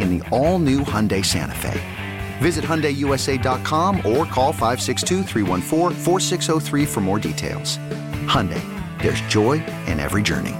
in 0.00 0.18
the 0.18 0.28
all 0.30 0.58
new 0.58 0.80
Hyundai 0.80 1.24
Santa 1.24 1.54
Fe. 1.54 1.80
Visit 2.38 2.64
HyundaiUSA.com 2.64 3.96
or 3.98 4.24
call 4.24 4.52
562 4.52 5.24
for 6.86 7.00
more 7.00 7.18
details. 7.18 7.78
Hyundai, 8.26 8.62
there's 9.00 9.20
joy 9.22 9.54
in 9.86 9.98
every 10.00 10.22
journey. 10.22 10.54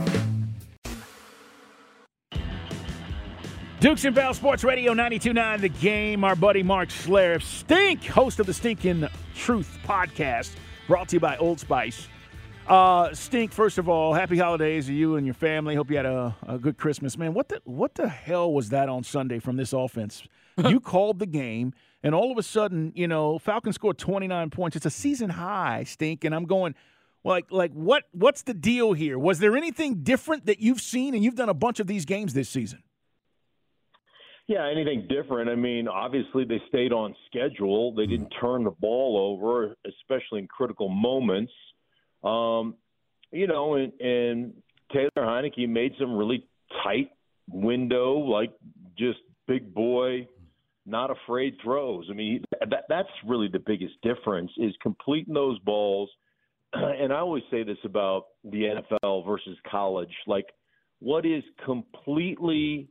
Dukes 3.79 4.07
and 4.07 4.15
Bell 4.15 4.33
Sports 4.33 4.65
Radio 4.65 4.95
92.9 4.95 5.61
The 5.61 5.69
Game. 5.69 6.25
Our 6.25 6.35
buddy 6.35 6.63
Mark 6.63 6.89
Schlereth, 6.89 7.43
Stink, 7.43 8.05
host 8.07 8.41
of 8.41 8.47
the 8.47 8.55
Stinkin' 8.55 9.09
Truth 9.35 9.79
podcast, 9.85 10.53
brought 10.87 11.09
to 11.11 11.17
you 11.17 11.21
by 11.21 11.37
Old 11.37 11.61
Spice. 11.61 12.09
Uh, 12.69 13.15
Stink, 13.15 13.53
first 13.53 13.79
of 13.79 13.89
all, 13.89 14.13
happy 14.13 14.39
holidays 14.39 14.87
to 14.87 14.93
you 14.93 15.15
and 15.15 15.25
your 15.25 15.35
family. 15.35 15.77
Hope 15.77 15.89
you 15.89 15.97
had 15.97 16.07
a, 16.07 16.35
a 16.49 16.59
good 16.59 16.77
Christmas, 16.77 17.17
man. 17.17 17.33
What 17.33 17.49
the 17.49 17.61
what 17.65 17.95
the 17.95 18.09
hell 18.09 18.53
was 18.53 18.71
that 18.71 18.89
on 18.89 19.05
Sunday 19.05 19.39
from 19.39 19.57
this 19.57 19.73
offense? 19.73 20.25
you 20.57 20.81
called 20.81 21.21
the 21.21 21.27
game, 21.27 21.75
and 22.03 22.13
all 22.13 22.33
of 22.33 22.39
a 22.39 22.43
sudden, 22.43 22.93
you 22.97 23.07
know, 23.07 23.39
Falcons 23.39 23.77
scored 23.77 23.99
29 23.99 24.51
points. 24.51 24.75
It's 24.75 24.87
a 24.87 24.91
season 24.91 25.31
high, 25.31 25.85
Stink, 25.85 26.25
and 26.25 26.35
I'm 26.35 26.45
going, 26.45 26.75
like, 27.23 27.47
like 27.53 27.71
what 27.73 28.05
what's 28.11 28.43
the 28.43 28.55
deal 28.55 28.95
here? 28.95 29.17
Was 29.17 29.39
there 29.39 29.57
anything 29.57 30.03
different 30.03 30.47
that 30.47 30.59
you've 30.59 30.81
seen, 30.81 31.15
and 31.15 31.23
you've 31.23 31.37
done 31.37 31.49
a 31.49 31.55
bunch 31.55 31.79
of 31.79 31.87
these 31.87 32.05
games 32.05 32.35
this 32.35 32.49
season? 32.49 32.83
Yeah, 34.49 34.69
anything 34.69 35.07
different? 35.09 35.51
I 35.51 35.55
mean, 35.55 35.87
obviously 35.87 36.45
they 36.45 36.61
stayed 36.69 36.93
on 36.93 37.15
schedule. 37.27 37.95
They 37.95 38.07
didn't 38.07 38.33
turn 38.41 38.65
the 38.65 38.71
ball 38.73 39.39
over, 39.39 39.77
especially 39.87 40.41
in 40.41 40.49
critical 40.49 40.89
moments. 40.89 41.53
Um, 42.25 42.75
you 43.33 43.47
know, 43.47 43.75
and, 43.75 43.93
and 44.01 44.55
Taylor 44.93 45.11
Heinicke 45.17 45.69
made 45.69 45.93
some 45.99 46.17
really 46.17 46.47
tight 46.83 47.11
window, 47.51 48.19
like 48.19 48.53
just 48.99 49.19
big 49.47 49.73
boy, 49.75 50.29
not 50.85 51.11
afraid 51.11 51.57
throws. 51.63 52.07
I 52.11 52.15
mean, 52.15 52.45
that, 52.61 52.85
that's 52.89 53.09
really 53.27 53.49
the 53.49 53.59
biggest 53.59 53.95
difference 54.03 54.51
is 54.57 54.73
completing 54.83 55.35
those 55.35 55.59
balls. 55.61 56.11
And 56.73 57.13
I 57.13 57.19
always 57.19 57.45
say 57.51 57.63
this 57.63 57.79
about 57.85 58.25
the 58.45 58.81
NFL 59.03 59.25
versus 59.25 59.57
college. 59.71 60.13
Like, 60.27 60.47
what 60.99 61.25
is 61.25 61.43
completely 61.65 62.89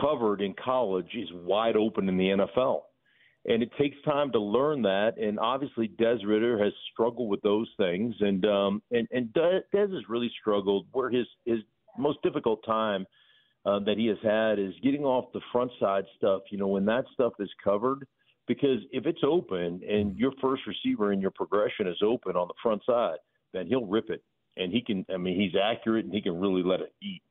covered 0.00 0.40
in 0.40 0.54
college 0.54 1.10
is 1.14 1.28
wide 1.32 1.76
open 1.76 2.08
in 2.08 2.16
the 2.16 2.24
NFL 2.24 2.82
and 3.46 3.62
it 3.62 3.70
takes 3.78 3.96
time 4.04 4.30
to 4.32 4.40
learn 4.40 4.82
that. 4.82 5.16
And 5.18 5.38
obviously, 5.38 5.88
Des 5.88 6.18
Ridder 6.26 6.62
has 6.62 6.72
struggled 6.92 7.30
with 7.30 7.40
those 7.42 7.68
things, 7.76 8.14
and 8.20 8.44
um, 8.44 8.82
and 8.90 9.08
and 9.10 9.32
Des 9.32 9.62
has 9.72 10.08
really 10.08 10.30
struggled. 10.40 10.86
Where 10.92 11.10
his 11.10 11.26
his 11.46 11.60
most 11.98 12.18
difficult 12.22 12.64
time 12.66 13.06
uh, 13.64 13.78
that 13.80 13.96
he 13.96 14.06
has 14.06 14.18
had 14.22 14.58
is 14.58 14.74
getting 14.82 15.04
off 15.04 15.32
the 15.32 15.40
front 15.52 15.70
side 15.80 16.04
stuff. 16.16 16.42
You 16.50 16.58
know, 16.58 16.68
when 16.68 16.84
that 16.86 17.04
stuff 17.14 17.32
is 17.40 17.50
covered, 17.62 18.06
because 18.46 18.80
if 18.92 19.06
it's 19.06 19.22
open 19.24 19.80
and 19.88 20.16
your 20.16 20.32
first 20.40 20.62
receiver 20.66 21.12
in 21.12 21.20
your 21.20 21.30
progression 21.30 21.86
is 21.86 22.02
open 22.04 22.36
on 22.36 22.48
the 22.48 22.54
front 22.62 22.82
side, 22.84 23.18
then 23.54 23.66
he'll 23.66 23.86
rip 23.86 24.10
it, 24.10 24.22
and 24.58 24.70
he 24.70 24.82
can. 24.82 25.06
I 25.12 25.16
mean, 25.16 25.40
he's 25.40 25.58
accurate 25.60 26.04
and 26.04 26.12
he 26.12 26.20
can 26.20 26.38
really 26.38 26.62
let 26.62 26.80
it 26.80 26.92
eat. 27.02 27.22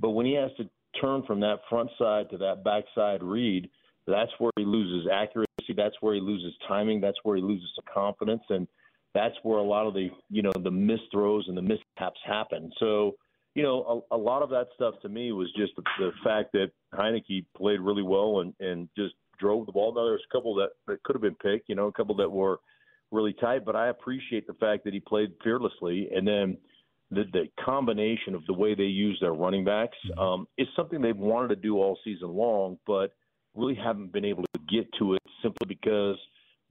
But 0.00 0.10
when 0.10 0.24
he 0.24 0.32
has 0.34 0.50
to 0.56 0.68
turn 1.00 1.22
from 1.26 1.40
that 1.40 1.60
front 1.68 1.90
side 1.98 2.30
to 2.30 2.38
that 2.38 2.64
backside 2.64 3.22
read 3.22 3.68
that's 4.06 4.32
where 4.38 4.52
he 4.56 4.64
loses 4.64 5.08
accuracy. 5.12 5.48
That's 5.76 5.94
where 6.00 6.14
he 6.14 6.20
loses 6.20 6.54
timing. 6.66 7.00
That's 7.00 7.18
where 7.22 7.36
he 7.36 7.42
loses 7.42 7.70
confidence, 7.92 8.42
and 8.48 8.66
that's 9.14 9.34
where 9.42 9.58
a 9.58 9.62
lot 9.62 9.86
of 9.86 9.94
the 9.94 10.08
you 10.30 10.42
know 10.42 10.52
the 10.62 10.70
missed 10.70 11.10
throws 11.12 11.44
and 11.48 11.56
the 11.56 11.62
mishaps 11.62 12.20
happen. 12.26 12.72
So 12.78 13.16
you 13.54 13.62
know 13.62 14.04
a, 14.10 14.16
a 14.16 14.18
lot 14.18 14.42
of 14.42 14.50
that 14.50 14.68
stuff 14.74 14.94
to 15.02 15.08
me 15.08 15.32
was 15.32 15.48
just 15.56 15.72
the, 15.76 15.82
the 15.98 16.10
fact 16.24 16.52
that 16.52 16.70
Heinicke 16.94 17.46
played 17.56 17.80
really 17.80 18.02
well 18.02 18.40
and 18.40 18.54
and 18.60 18.88
just 18.96 19.14
drove 19.38 19.66
the 19.66 19.72
ball. 19.72 19.94
Now 19.94 20.04
there's 20.04 20.22
a 20.28 20.36
couple 20.36 20.54
that 20.56 20.70
that 20.86 21.02
could 21.04 21.14
have 21.14 21.22
been 21.22 21.36
picked, 21.36 21.68
you 21.68 21.74
know, 21.74 21.86
a 21.86 21.92
couple 21.92 22.16
that 22.16 22.30
were 22.30 22.58
really 23.12 23.34
tight, 23.34 23.64
but 23.64 23.76
I 23.76 23.88
appreciate 23.88 24.46
the 24.46 24.54
fact 24.54 24.84
that 24.84 24.94
he 24.94 25.00
played 25.00 25.32
fearlessly, 25.42 26.08
and 26.14 26.26
then. 26.26 26.58
The, 27.14 27.24
the 27.30 27.48
combination 27.62 28.34
of 28.34 28.46
the 28.46 28.54
way 28.54 28.74
they 28.74 28.84
use 28.84 29.18
their 29.20 29.34
running 29.34 29.66
backs 29.66 29.98
mm-hmm. 30.08 30.18
um, 30.18 30.48
is 30.56 30.66
something 30.74 31.02
they've 31.02 31.14
wanted 31.14 31.48
to 31.48 31.56
do 31.56 31.76
all 31.76 31.98
season 32.02 32.30
long, 32.30 32.78
but 32.86 33.12
really 33.54 33.74
haven't 33.74 34.12
been 34.12 34.24
able 34.24 34.44
to 34.54 34.60
get 34.68 34.86
to 34.98 35.14
it 35.14 35.22
simply 35.42 35.66
because 35.66 36.16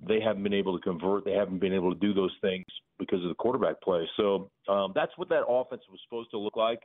they 0.07 0.19
haven't 0.19 0.43
been 0.43 0.53
able 0.53 0.77
to 0.77 0.83
convert. 0.83 1.25
They 1.25 1.33
haven't 1.33 1.59
been 1.59 1.73
able 1.73 1.93
to 1.93 1.99
do 1.99 2.13
those 2.13 2.35
things 2.41 2.65
because 2.97 3.21
of 3.21 3.29
the 3.29 3.35
quarterback 3.35 3.81
play. 3.81 4.07
So 4.17 4.49
um, 4.67 4.91
that's 4.95 5.11
what 5.17 5.29
that 5.29 5.43
offense 5.47 5.83
was 5.89 5.99
supposed 6.07 6.31
to 6.31 6.39
look 6.39 6.55
like 6.55 6.79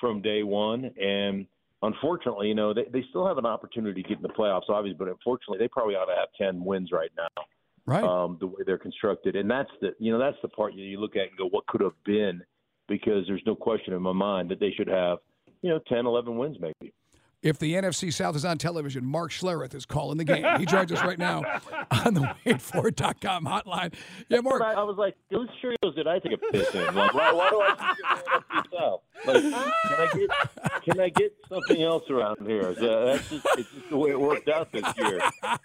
from 0.00 0.20
day 0.20 0.42
one. 0.42 0.90
And 1.00 1.46
unfortunately, 1.82 2.48
you 2.48 2.54
know, 2.54 2.74
they, 2.74 2.86
they 2.92 3.04
still 3.10 3.26
have 3.26 3.38
an 3.38 3.46
opportunity 3.46 4.02
to 4.02 4.08
get 4.08 4.18
in 4.18 4.22
the 4.22 4.28
playoffs, 4.28 4.68
obviously, 4.68 4.98
but 4.98 5.08
unfortunately, 5.08 5.58
they 5.58 5.68
probably 5.68 5.94
ought 5.94 6.06
to 6.06 6.16
have 6.16 6.28
10 6.38 6.64
wins 6.64 6.90
right 6.92 7.10
now. 7.16 7.44
Right. 7.86 8.02
Um, 8.02 8.36
the 8.40 8.48
way 8.48 8.62
they're 8.66 8.78
constructed. 8.78 9.36
And 9.36 9.48
that's 9.48 9.70
the, 9.80 9.94
you 10.00 10.10
know, 10.10 10.18
that's 10.18 10.36
the 10.42 10.48
part 10.48 10.74
you 10.74 10.98
look 11.00 11.14
at 11.14 11.28
and 11.28 11.38
go, 11.38 11.46
what 11.48 11.66
could 11.68 11.80
have 11.80 11.92
been? 12.04 12.42
Because 12.88 13.24
there's 13.28 13.42
no 13.46 13.54
question 13.54 13.94
in 13.94 14.02
my 14.02 14.12
mind 14.12 14.50
that 14.50 14.58
they 14.58 14.72
should 14.72 14.88
have, 14.88 15.18
you 15.62 15.70
know, 15.70 15.78
10, 15.88 16.04
11 16.04 16.36
wins 16.36 16.56
maybe. 16.60 16.92
If 17.42 17.58
the 17.58 17.74
NFC 17.74 18.12
South 18.12 18.34
is 18.34 18.44
on 18.44 18.58
television, 18.58 19.04
Mark 19.04 19.30
Schlereth 19.30 19.74
is 19.74 19.86
calling 19.86 20.18
the 20.18 20.24
game. 20.24 20.44
He 20.58 20.66
joins 20.66 20.90
us 20.90 21.02
right 21.02 21.18
now 21.18 21.42
on 22.04 22.14
the 22.14 22.34
waitfor.com 22.44 23.44
hotline. 23.44 23.94
Yeah, 24.28 24.40
Mark. 24.40 24.62
I, 24.62 24.72
I 24.72 24.82
was 24.82 24.96
like, 24.96 25.14
whose 25.30 25.48
Cheerios 25.62 25.94
did 25.94 26.08
I 26.08 26.18
take 26.18 26.32
a 26.32 26.38
piss 26.38 26.74
in? 26.74 26.94
Like, 26.94 27.14
why, 27.14 27.32
why 27.32 27.50
do 27.50 27.60
I 27.60 27.94
keep 27.94 28.66
NFC 28.66 28.78
South? 28.78 29.00
Like, 29.26 29.42
can 29.42 29.54
I 29.54 30.10
get 30.14 30.82
can 30.82 31.00
I 31.00 31.08
get 31.10 31.36
something 31.48 31.82
else 31.82 32.04
around 32.10 32.38
here? 32.46 32.74
So 32.74 33.06
that's 33.06 33.28
just 33.30 33.46
it's 33.58 33.70
just 33.70 33.90
the 33.90 33.96
way 33.96 34.10
it 34.10 34.20
worked 34.20 34.48
out 34.48 34.72
this 34.72 34.84
year. 34.96 35.20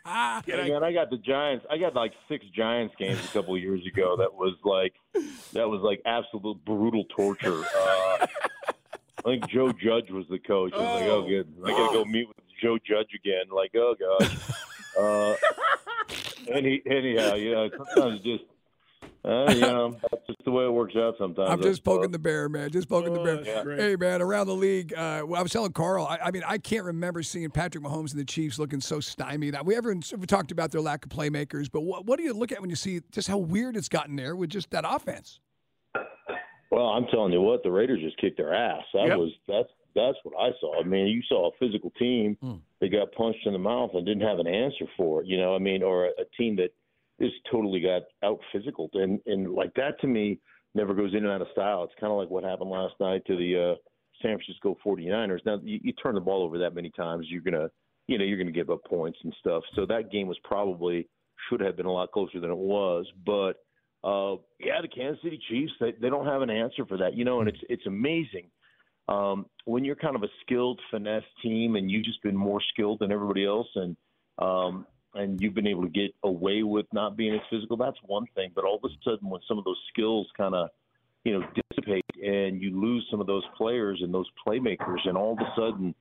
I, 0.06 0.42
man, 0.48 0.84
I 0.84 0.94
got 0.94 1.10
the 1.10 1.18
Giants. 1.18 1.66
I 1.70 1.78
got 1.78 1.96
like 1.96 2.14
six 2.28 2.46
Giants 2.56 2.94
games 3.00 3.24
a 3.24 3.28
couple 3.30 3.56
of 3.56 3.62
years 3.62 3.86
ago. 3.86 4.16
That 4.18 4.34
was 4.34 4.56
like 4.64 4.94
that 5.54 5.68
was 5.68 5.82
like 5.82 6.02
absolute 6.06 6.64
brutal 6.66 7.06
torture. 7.16 7.64
Uh, 7.64 8.28
I 9.24 9.30
think 9.30 9.48
Joe 9.50 9.72
Judge 9.72 10.10
was 10.10 10.26
the 10.30 10.40
coach. 10.40 10.74
I 10.74 10.78
was 10.78 10.88
oh. 10.88 10.94
like, 10.94 11.04
oh, 11.04 11.28
good. 11.28 11.54
I 11.66 11.70
got 11.70 11.88
to 11.92 11.94
go 11.94 12.06
meet 12.06 12.28
with 12.28 12.38
Joe 12.62 12.78
Judge 12.78 13.10
again. 13.16 13.46
Like, 13.54 13.72
oh, 13.76 13.96
God. 14.00 14.32
uh, 15.00 15.36
any, 16.54 16.82
anyhow, 16.86 17.36
yeah, 17.36 17.68
sometimes 17.78 18.22
just 18.22 18.44
Uh, 19.24 19.52
you 19.54 19.62
know, 19.62 19.96
that's 20.02 20.26
just 20.26 20.44
the 20.46 20.50
way 20.50 20.66
it 20.66 20.72
works 20.72 20.96
out 20.96 21.14
sometimes. 21.20 21.48
I'm 21.48 21.62
just 21.62 21.84
poking 21.84 22.10
the 22.10 22.18
bear, 22.18 22.50
man. 22.50 22.72
Just 22.72 22.90
poking 22.90 23.16
Oh, 23.16 23.24
the 23.24 23.44
bear. 23.44 23.64
great. 23.64 23.80
Hey, 23.80 23.96
man, 23.96 24.20
around 24.20 24.48
the 24.48 24.56
league, 24.56 24.94
uh, 24.94 25.22
well, 25.28 25.40
I 25.40 25.44
was 25.44 25.52
telling 25.52 25.74
Carl, 25.74 26.08
I, 26.08 26.18
I 26.18 26.32
mean, 26.32 26.42
I 26.48 26.58
can't 26.58 26.86
remember 26.86 27.22
seeing 27.22 27.52
Patrick 27.52 27.84
Mahomes 27.84 28.12
and 28.12 28.20
the 28.20 28.26
Chiefs 28.26 28.58
looking 28.58 28.82
so 28.82 29.00
stymied. 29.00 29.56
We 29.64 29.76
haven't 29.76 30.12
we 30.18 30.26
talked 30.26 30.52
about 30.52 30.72
their 30.72 30.82
lack 30.82 31.06
of 31.06 31.12
playmakers, 31.12 31.70
but 31.72 31.82
what, 31.82 32.08
what 32.08 32.18
do 32.18 32.24
you 32.24 32.34
look 32.34 32.52
at 32.52 32.62
when 32.62 32.72
you 32.72 32.76
see 32.76 33.02
just 33.12 33.28
how 33.28 33.38
weird 33.38 33.78
it's 33.78 33.90
gotten 33.90 34.16
there 34.16 34.36
with 34.36 34.50
just 34.50 34.72
that 34.72 34.86
offense? 34.88 35.40
Well, 36.72 36.88
I'm 36.88 37.06
telling 37.08 37.34
you 37.34 37.42
what, 37.42 37.64
the 37.64 37.72
Raiders 37.72 38.00
just 38.02 38.18
kicked 38.18 38.38
their 38.38 38.54
ass. 38.54 38.84
That 38.94 39.08
Yep. 39.08 39.18
was 39.18 39.32
that's 39.48 39.70
that's 39.94 40.18
what 40.24 40.34
I 40.40 40.52
saw. 40.62 40.80
I 40.80 40.84
mean, 40.84 41.08
you 41.08 41.22
saw 41.24 41.50
a 41.50 41.58
physical 41.60 41.92
team 42.00 42.38
Hmm. 42.40 42.56
that 42.80 42.90
got 42.94 43.12
punched 43.12 43.46
in 43.46 43.52
the 43.54 43.60
mouth 43.60 43.92
and 43.94 44.06
didn't 44.06 44.24
have 44.26 44.40
an 44.40 44.48
answer 44.48 44.86
for 44.96 45.22
it. 45.22 45.28
You 45.28 45.38
know, 45.38 45.54
I 45.54 45.60
mean, 45.60 45.84
or 45.84 46.06
a, 46.06 46.10
a 46.22 46.26
team 46.38 46.56
that 46.56 46.72
just 47.20 47.36
totally 47.52 47.82
got 47.82 48.04
out 48.24 48.40
physical, 48.54 48.90
and 48.94 49.20
and 49.26 49.54
like 49.54 49.74
that 49.76 50.00
to 50.02 50.08
me 50.08 50.40
never 50.74 50.94
goes 50.94 51.12
in 51.14 51.26
and 51.26 51.28
out 51.34 51.42
of 51.42 51.50
style. 51.52 51.84
It's 51.84 51.94
kind 52.00 52.12
of 52.14 52.18
like 52.18 52.30
what 52.30 52.46
happened 52.46 52.70
last 52.70 52.94
night 53.02 53.26
to 53.26 53.36
the 53.36 53.72
uh, 53.74 53.76
San 54.22 54.38
Francisco 54.38 54.78
49ers. 54.86 55.46
Now, 55.46 55.60
you, 55.62 55.82
you 55.84 55.92
turn 55.92 56.16
the 56.16 56.22
ball 56.22 56.44
over 56.44 56.58
that 56.60 56.74
many 56.74 56.90
times, 56.92 57.26
you're 57.30 57.42
gonna, 57.42 57.70
you 58.08 58.18
know, 58.18 58.24
you're 58.24 58.38
gonna 58.38 58.52
give 58.52 58.70
up 58.70 58.82
points 58.86 59.20
and 59.26 59.36
stuff. 59.42 59.64
So 59.76 59.86
that 59.88 60.10
game 60.12 60.28
was 60.28 60.38
probably 60.46 61.10
should 61.50 61.60
have 61.60 61.76
been 61.76 61.88
a 61.88 61.92
lot 61.92 62.12
closer 62.14 62.40
than 62.40 62.52
it 62.52 62.58
was, 62.58 63.06
but 63.26 63.58
uh, 64.04 64.36
yeah, 64.60 64.82
the 64.82 64.88
Kansas 64.88 65.22
City 65.24 65.40
Chiefs 65.50 65.74
they, 65.80 65.94
they 66.00 66.10
don't 66.10 66.26
have 66.26 66.42
an 66.42 66.50
answer 66.50 66.86
for 66.86 66.98
that, 66.98 67.16
you 67.16 67.26
know, 67.26 67.40
and 67.40 67.50
it's 67.50 67.60
it's 67.70 67.86
amazing 67.86 68.50
um, 69.08 69.46
when 69.66 69.84
you're 69.84 69.96
kind 69.96 70.16
of 70.16 70.24
a 70.24 70.30
skilled 70.42 70.80
finesse 70.90 71.24
team 71.42 71.76
and 71.76 71.90
you've 71.90 72.06
just 72.06 72.22
been 72.24 72.36
more 72.36 72.62
skilled 72.74 73.00
than 73.00 73.12
everybody 73.12 73.46
else, 73.46 73.68
and 73.76 73.96
um, 74.40 74.86
and 75.14 75.42
you've 75.42 75.54
been 75.54 75.68
able 75.68 75.84
to 75.84 75.90
get 75.90 76.12
away 76.24 76.64
with 76.64 76.86
not 76.94 77.18
being 77.18 77.34
as 77.34 77.42
physical. 77.50 77.78
That's 77.78 77.98
one 78.06 78.26
thing, 78.36 78.52
but 78.56 78.64
all 78.64 78.80
of 78.82 78.90
a 78.90 78.94
sudden 79.04 79.30
when 79.30 79.42
some 79.48 79.58
of 79.58 79.66
those 79.66 79.82
skills 79.92 80.28
kind 80.38 80.56
of 80.56 80.70
you 81.24 81.38
know 81.38 81.46
dissipate 81.70 82.06
and 82.24 82.62
you 82.62 82.80
lose 82.80 83.06
some 83.12 83.20
of 83.20 83.28
those 83.28 83.44
players 83.58 84.00
and 84.02 84.14
those 84.14 84.30
playmakers, 84.48 85.06
and 85.06 85.18
all 85.18 85.34
of 85.34 85.40
a 85.40 85.54
sudden 85.56 85.94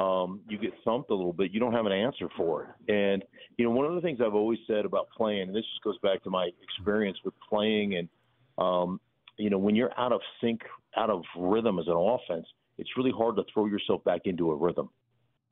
um, 0.00 0.40
you 0.48 0.56
get 0.56 0.72
thumped 0.84 1.10
a 1.10 1.14
little 1.14 1.32
bit. 1.32 1.52
You 1.52 1.60
don't 1.60 1.74
have 1.74 1.84
an 1.84 1.92
answer 1.92 2.28
for 2.36 2.62
it. 2.64 2.92
And 2.92 3.22
you 3.58 3.64
know, 3.64 3.70
one 3.70 3.84
of 3.84 3.94
the 3.94 4.00
things 4.00 4.20
I've 4.24 4.34
always 4.34 4.58
said 4.66 4.84
about 4.84 5.08
playing, 5.14 5.42
and 5.42 5.54
this 5.54 5.64
just 5.64 5.82
goes 5.84 5.98
back 5.98 6.22
to 6.24 6.30
my 6.30 6.50
experience 6.62 7.18
with 7.24 7.34
playing, 7.46 7.96
and 7.96 8.08
um, 8.56 9.00
you 9.36 9.50
know, 9.50 9.58
when 9.58 9.76
you're 9.76 9.92
out 9.98 10.12
of 10.12 10.20
sync, 10.40 10.62
out 10.96 11.10
of 11.10 11.22
rhythm 11.36 11.78
as 11.78 11.86
an 11.86 11.94
offense, 11.94 12.46
it's 12.78 12.90
really 12.96 13.12
hard 13.16 13.36
to 13.36 13.42
throw 13.52 13.66
yourself 13.66 14.02
back 14.04 14.22
into 14.24 14.50
a 14.50 14.56
rhythm. 14.56 14.88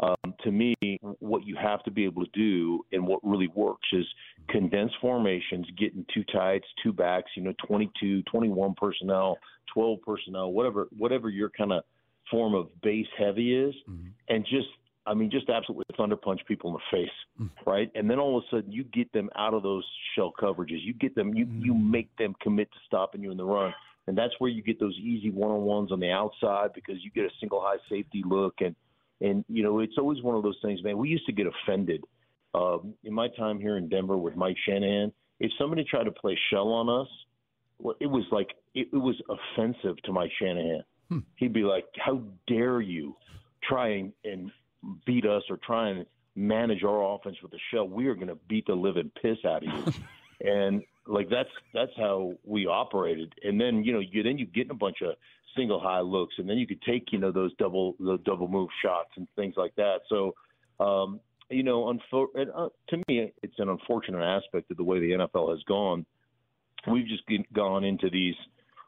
Um, 0.00 0.34
to 0.44 0.52
me, 0.52 0.74
what 1.18 1.44
you 1.44 1.56
have 1.60 1.82
to 1.82 1.90
be 1.90 2.04
able 2.04 2.24
to 2.24 2.30
do 2.32 2.84
and 2.92 3.04
what 3.04 3.18
really 3.24 3.48
works 3.48 3.88
is 3.92 4.06
condense 4.48 4.92
formations, 5.00 5.66
getting 5.76 6.06
two 6.14 6.22
tights, 6.32 6.66
two 6.82 6.92
backs, 6.92 7.32
you 7.36 7.42
know, 7.42 7.52
22, 7.66 8.22
21 8.22 8.74
personnel, 8.76 9.36
12 9.74 9.98
personnel, 10.06 10.52
whatever, 10.52 10.86
whatever 10.96 11.28
your 11.28 11.50
kind 11.50 11.72
of 11.72 11.82
form 12.30 12.54
of 12.54 12.68
base 12.82 13.06
heavy 13.16 13.54
is, 13.54 13.74
mm-hmm. 13.88 14.08
and 14.28 14.44
just, 14.44 14.68
I 15.06 15.14
mean, 15.14 15.30
just 15.30 15.48
absolutely 15.48 15.84
thunder 15.96 16.16
punch 16.16 16.40
people 16.46 16.70
in 16.70 16.74
the 16.74 16.98
face, 16.98 17.14
mm. 17.40 17.50
right? 17.66 17.90
And 17.94 18.10
then 18.10 18.18
all 18.18 18.36
of 18.36 18.44
a 18.44 18.56
sudden 18.56 18.70
you 18.70 18.84
get 18.84 19.10
them 19.12 19.30
out 19.36 19.54
of 19.54 19.62
those 19.62 19.84
shell 20.14 20.32
coverages. 20.38 20.82
You 20.82 20.92
get 20.92 21.14
them, 21.14 21.34
you, 21.34 21.46
mm. 21.46 21.64
you 21.64 21.74
make 21.74 22.14
them 22.18 22.34
commit 22.42 22.70
to 22.72 22.78
stopping 22.86 23.22
you 23.22 23.30
in 23.30 23.38
the 23.38 23.44
run. 23.44 23.72
And 24.06 24.16
that's 24.16 24.34
where 24.38 24.50
you 24.50 24.62
get 24.62 24.78
those 24.78 24.96
easy 24.96 25.30
one 25.30 25.50
on 25.50 25.62
ones 25.62 25.92
on 25.92 26.00
the 26.00 26.10
outside 26.10 26.72
because 26.74 26.96
you 27.02 27.10
get 27.10 27.24
a 27.24 27.30
single 27.40 27.60
high 27.60 27.78
safety 27.88 28.22
look 28.26 28.56
and, 28.60 28.74
and 29.20 29.44
you 29.48 29.62
know, 29.62 29.80
it's 29.80 29.96
always 29.98 30.22
one 30.22 30.36
of 30.36 30.42
those 30.42 30.58
things, 30.62 30.82
man. 30.82 30.98
We 30.98 31.08
used 31.08 31.26
to 31.26 31.32
get 31.32 31.46
offended 31.46 32.04
um, 32.54 32.94
in 33.04 33.12
my 33.12 33.28
time 33.28 33.58
here 33.58 33.76
in 33.76 33.88
Denver 33.88 34.16
with 34.16 34.36
Mike 34.36 34.56
Shanahan. 34.66 35.12
If 35.40 35.52
somebody 35.58 35.84
tried 35.84 36.04
to 36.04 36.10
play 36.10 36.38
shell 36.50 36.68
on 36.68 36.88
us, 36.88 37.08
well, 37.78 37.96
it 38.00 38.06
was 38.06 38.24
like 38.32 38.48
it, 38.74 38.88
it 38.92 38.96
was 38.96 39.16
offensive 39.28 39.96
to 40.04 40.12
Mike 40.12 40.30
Shanahan. 40.40 40.82
He'd 41.36 41.52
be 41.52 41.62
like, 41.62 41.86
"How 41.96 42.22
dare 42.46 42.80
you 42.80 43.16
try 43.62 43.88
and, 43.88 44.12
and 44.24 44.50
beat 45.06 45.26
us 45.26 45.42
or 45.50 45.58
try 45.58 45.90
and 45.90 46.06
manage 46.36 46.84
our 46.84 47.14
offense 47.14 47.36
with 47.42 47.52
a 47.52 47.58
shell? 47.70 47.88
We 47.88 48.06
are 48.06 48.14
going 48.14 48.28
to 48.28 48.38
beat 48.48 48.66
the 48.66 48.74
living 48.74 49.10
piss 49.20 49.38
out 49.44 49.66
of 49.66 49.72
you." 49.86 49.92
and 50.48 50.82
like 51.06 51.28
that's 51.30 51.48
that's 51.72 51.92
how 51.96 52.34
we 52.44 52.66
operated. 52.66 53.34
And 53.42 53.60
then 53.60 53.84
you 53.84 53.92
know 53.92 54.00
you 54.00 54.22
then 54.22 54.38
you 54.38 54.46
get 54.46 54.66
in 54.66 54.70
a 54.70 54.74
bunch 54.74 54.98
of 55.02 55.14
single 55.56 55.80
high 55.80 56.00
looks, 56.00 56.34
and 56.38 56.48
then 56.48 56.58
you 56.58 56.66
could 56.66 56.82
take 56.82 57.12
you 57.12 57.18
know 57.18 57.32
those 57.32 57.54
double 57.58 57.94
the 57.98 58.18
double 58.24 58.48
move 58.48 58.68
shots 58.82 59.10
and 59.16 59.26
things 59.36 59.54
like 59.56 59.74
that. 59.76 60.00
So 60.08 60.34
um, 60.80 61.20
you 61.50 61.62
know, 61.62 61.84
unfo- 61.84 62.28
and, 62.34 62.50
uh, 62.54 62.68
to 62.90 62.96
me, 63.08 63.32
it's 63.42 63.58
an 63.58 63.68
unfortunate 63.68 64.22
aspect 64.22 64.70
of 64.70 64.76
the 64.76 64.84
way 64.84 65.00
the 65.00 65.10
NFL 65.12 65.50
has 65.50 65.62
gone. 65.64 66.04
We've 66.86 67.06
just 67.06 67.26
get, 67.26 67.50
gone 67.52 67.84
into 67.84 68.10
these, 68.10 68.34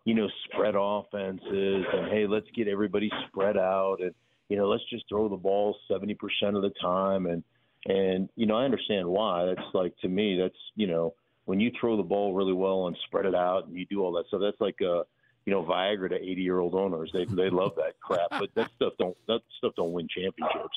you 0.04 0.14
know, 0.14 0.28
spread 0.44 0.74
offenses, 0.76 1.84
and 1.92 2.08
hey, 2.10 2.26
let's 2.26 2.46
get 2.54 2.68
everybody 2.68 3.10
spread 3.28 3.56
out, 3.56 3.98
and 4.00 4.14
you 4.48 4.56
know, 4.56 4.68
let's 4.68 4.82
just 4.90 5.04
throw 5.08 5.28
the 5.28 5.36
ball 5.36 5.76
seventy 5.88 6.14
percent 6.14 6.56
of 6.56 6.62
the 6.62 6.72
time, 6.80 7.26
and 7.26 7.42
and 7.86 8.28
you 8.36 8.46
know, 8.46 8.56
I 8.56 8.64
understand 8.64 9.06
why. 9.06 9.46
That's 9.46 9.74
like 9.74 9.96
to 9.98 10.08
me, 10.08 10.38
that's 10.40 10.58
you 10.74 10.86
know, 10.86 11.14
when 11.44 11.60
you 11.60 11.70
throw 11.78 11.96
the 11.96 12.02
ball 12.02 12.34
really 12.34 12.52
well 12.52 12.86
and 12.86 12.96
spread 13.06 13.26
it 13.26 13.34
out, 13.34 13.66
and 13.66 13.76
you 13.76 13.86
do 13.86 14.02
all 14.02 14.12
that 14.12 14.26
stuff, 14.28 14.40
that's 14.42 14.60
like 14.60 14.80
uh 14.82 15.04
you 15.46 15.52
know, 15.52 15.62
Viagra 15.62 16.10
to 16.10 16.16
eighty 16.16 16.42
year 16.42 16.58
old 16.58 16.74
owners. 16.74 17.10
They 17.12 17.24
they 17.24 17.50
love 17.50 17.72
that 17.76 17.98
crap, 18.00 18.28
but 18.30 18.50
that 18.54 18.70
stuff 18.76 18.92
don't 18.98 19.16
that 19.26 19.40
stuff 19.58 19.72
don't 19.76 19.92
win 19.92 20.08
championships. 20.08 20.76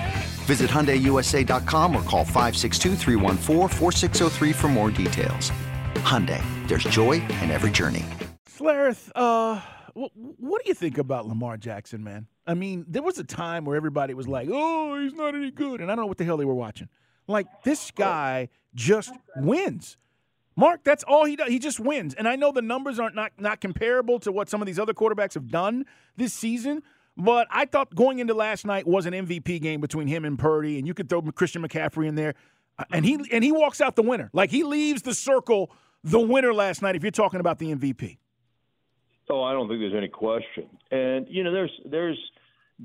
Visit 0.45 0.69
HyundaiUSA.com 0.71 1.95
or 1.95 2.01
call 2.03 2.25
562-314-4603 2.25 4.55
for 4.55 4.67
more 4.67 4.89
details. 4.89 5.51
Hyundai, 5.95 6.41
there's 6.67 6.83
joy 6.85 7.13
in 7.41 7.51
every 7.51 7.69
journey. 7.71 8.03
Schlereth, 8.49 9.11
uh, 9.15 9.59
wh- 9.93 10.09
what 10.39 10.63
do 10.63 10.69
you 10.69 10.73
think 10.73 10.97
about 10.97 11.27
Lamar 11.27 11.57
Jackson, 11.57 12.03
man? 12.03 12.25
I 12.47 12.55
mean, 12.55 12.85
there 12.87 13.03
was 13.03 13.19
a 13.19 13.23
time 13.23 13.65
where 13.65 13.75
everybody 13.77 14.13
was 14.15 14.27
like, 14.27 14.49
"Oh, 14.51 14.99
he's 14.99 15.13
not 15.13 15.35
any 15.35 15.51
good," 15.51 15.79
and 15.79 15.91
I 15.91 15.95
don't 15.95 16.03
know 16.03 16.07
what 16.07 16.17
the 16.17 16.25
hell 16.25 16.37
they 16.37 16.45
were 16.45 16.55
watching. 16.55 16.89
Like 17.27 17.45
this 17.63 17.91
guy 17.91 18.49
just 18.73 19.11
wins. 19.35 19.95
Mark, 20.55 20.83
that's 20.83 21.03
all 21.03 21.25
he 21.25 21.35
does. 21.35 21.49
He 21.49 21.59
just 21.59 21.79
wins. 21.79 22.13
And 22.13 22.27
I 22.27 22.35
know 22.35 22.51
the 22.51 22.61
numbers 22.61 22.99
aren't 22.99 23.15
not, 23.15 23.31
not 23.37 23.61
comparable 23.61 24.19
to 24.19 24.31
what 24.31 24.49
some 24.49 24.61
of 24.61 24.65
these 24.65 24.79
other 24.79 24.93
quarterbacks 24.93 25.33
have 25.35 25.49
done 25.49 25.85
this 26.17 26.33
season, 26.33 26.83
but 27.17 27.47
I 27.51 27.65
thought 27.65 27.93
going 27.93 28.19
into 28.19 28.33
last 28.33 28.65
night 28.65 28.87
was 28.87 29.05
an 29.05 29.13
MVP 29.13 29.61
game 29.61 29.81
between 29.81 30.07
him 30.07 30.25
and 30.25 30.37
Purdy, 30.37 30.77
and 30.77 30.87
you 30.87 30.93
could 30.93 31.09
throw 31.09 31.21
Christian 31.21 31.61
McCaffrey 31.61 32.07
in 32.07 32.15
there. 32.15 32.33
Uh, 32.79 32.85
And 32.91 33.05
he 33.05 33.19
and 33.31 33.43
he 33.43 33.51
walks 33.51 33.81
out 33.81 33.95
the 33.95 34.03
winner. 34.03 34.29
Like 34.33 34.49
he 34.51 34.63
leaves 34.63 35.01
the 35.01 35.13
circle 35.13 35.71
the 36.03 36.19
winner 36.19 36.53
last 36.53 36.81
night 36.81 36.95
if 36.95 37.03
you're 37.03 37.11
talking 37.11 37.39
about 37.39 37.59
the 37.59 37.73
MVP. 37.73 38.17
Oh, 39.29 39.43
I 39.43 39.53
don't 39.53 39.67
think 39.69 39.79
there's 39.79 39.95
any 39.95 40.09
question. 40.09 40.67
And 40.89 41.27
you 41.29 41.43
know, 41.43 41.51
there's 41.53 41.71
there's 41.85 42.19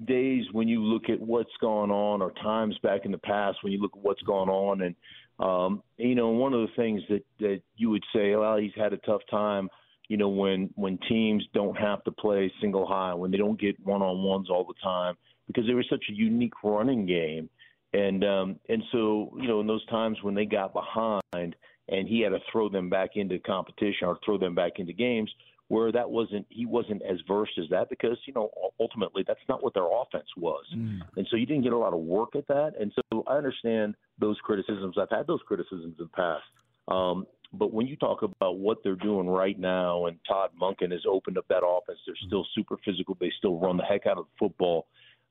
days 0.04 0.44
when 0.52 0.68
you 0.68 0.82
look 0.82 1.08
at 1.08 1.20
what's 1.20 1.56
gone 1.60 1.90
on, 1.90 2.20
or 2.20 2.30
times 2.32 2.76
back 2.82 3.04
in 3.04 3.12
the 3.12 3.18
past 3.18 3.58
when 3.62 3.72
you 3.72 3.80
look 3.80 3.92
at 3.96 4.02
what's 4.02 4.22
gone 4.22 4.48
on, 4.48 4.82
and 4.82 4.94
um, 5.38 5.82
you 5.96 6.14
know, 6.14 6.28
one 6.28 6.52
of 6.52 6.60
the 6.60 6.74
things 6.76 7.02
that 7.08 7.24
that 7.40 7.62
you 7.76 7.90
would 7.90 8.04
say, 8.14 8.34
well, 8.36 8.56
he's 8.56 8.74
had 8.76 8.92
a 8.92 8.98
tough 8.98 9.22
time. 9.30 9.68
You 10.08 10.16
know, 10.16 10.28
when 10.28 10.70
when 10.74 10.98
teams 11.08 11.44
don't 11.54 11.76
have 11.76 12.04
to 12.04 12.12
play 12.12 12.52
single 12.60 12.86
high, 12.86 13.14
when 13.14 13.30
they 13.30 13.38
don't 13.38 13.60
get 13.60 13.76
one 13.84 14.02
on 14.02 14.22
ones 14.22 14.48
all 14.50 14.64
the 14.64 14.74
time, 14.82 15.16
because 15.46 15.66
they 15.66 15.74
were 15.74 15.84
such 15.88 16.04
a 16.10 16.12
unique 16.12 16.62
running 16.62 17.06
game, 17.06 17.48
and 17.92 18.24
um, 18.24 18.56
and 18.68 18.82
so 18.92 19.36
you 19.40 19.48
know, 19.48 19.60
in 19.60 19.66
those 19.66 19.86
times 19.86 20.18
when 20.22 20.34
they 20.34 20.44
got 20.44 20.72
behind 20.72 21.56
and 21.88 22.08
he 22.08 22.20
had 22.20 22.30
to 22.30 22.40
throw 22.50 22.68
them 22.68 22.90
back 22.90 23.10
into 23.14 23.38
competition 23.40 24.08
or 24.08 24.18
throw 24.24 24.36
them 24.36 24.54
back 24.54 24.72
into 24.78 24.92
games 24.92 25.32
where 25.68 25.90
that 25.90 26.08
wasn't 26.08 26.46
he 26.48 26.64
wasn't 26.64 27.02
as 27.02 27.18
versed 27.26 27.58
as 27.58 27.68
that 27.70 27.88
because 27.90 28.16
you 28.26 28.32
know 28.32 28.50
ultimately 28.78 29.24
that's 29.26 29.40
not 29.48 29.62
what 29.62 29.74
their 29.74 29.86
offense 29.86 30.28
was, 30.36 30.64
mm. 30.74 31.00
and 31.16 31.26
so 31.30 31.36
you 31.36 31.46
didn't 31.46 31.64
get 31.64 31.72
a 31.72 31.78
lot 31.78 31.92
of 31.92 32.00
work 32.00 32.36
at 32.36 32.46
that. 32.46 32.74
And 32.78 32.92
so 32.94 33.24
I 33.26 33.34
understand 33.34 33.94
those 34.18 34.36
criticisms. 34.42 34.96
I've 35.00 35.10
had 35.10 35.26
those 35.26 35.40
criticisms 35.46 35.96
in 35.98 36.04
the 36.04 36.08
past. 36.08 36.44
Um, 36.88 37.26
but 37.52 37.72
when 37.72 37.86
you 37.86 37.96
talk 37.96 38.22
about 38.22 38.58
what 38.58 38.78
they're 38.82 38.96
doing 38.96 39.28
right 39.28 39.58
now, 39.58 40.06
and 40.06 40.18
Todd 40.26 40.50
Monken 40.60 40.92
has 40.92 41.02
opened 41.08 41.38
up 41.38 41.46
that 41.48 41.64
offense, 41.64 41.98
they're 42.06 42.16
still 42.26 42.46
super 42.54 42.76
physical. 42.84 43.16
They 43.20 43.32
still 43.38 43.58
run 43.58 43.76
the 43.76 43.84
heck 43.84 44.06
out 44.06 44.18
of 44.18 44.26
the 44.26 44.46
football. 44.46 44.86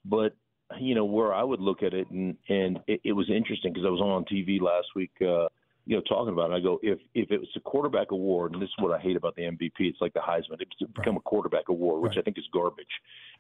But 0.05 0.35
you 0.79 0.95
know 0.95 1.05
where 1.05 1.33
I 1.33 1.43
would 1.43 1.59
look 1.59 1.83
at 1.83 1.93
it, 1.93 2.09
and 2.09 2.35
and 2.49 2.79
it, 2.87 3.01
it 3.03 3.11
was 3.13 3.29
interesting 3.29 3.73
because 3.73 3.85
I 3.85 3.89
was 3.89 4.01
on 4.01 4.25
TV 4.25 4.61
last 4.61 4.87
week. 4.95 5.11
Uh, 5.21 5.47
you 5.87 5.95
know, 5.95 6.01
talking 6.01 6.33
about 6.33 6.49
it, 6.49 6.55
I 6.55 6.59
go, 6.59 6.79
if 6.81 6.99
if 7.13 7.31
it 7.31 7.39
was 7.39 7.49
a 7.55 7.59
quarterback 7.59 8.11
award, 8.11 8.53
and 8.53 8.61
this 8.61 8.69
is 8.69 8.75
what 8.79 8.97
I 8.97 9.01
hate 9.01 9.15
about 9.15 9.35
the 9.35 9.43
MVP, 9.43 9.71
it's 9.79 10.01
like 10.01 10.13
the 10.13 10.19
Heisman. 10.19 10.59
It's 10.59 10.91
become 10.93 11.13
right. 11.13 11.21
a 11.25 11.29
quarterback 11.29 11.69
award, 11.69 12.01
which 12.01 12.11
right. 12.11 12.19
I 12.19 12.21
think 12.21 12.37
is 12.37 12.45
garbage. 12.51 12.85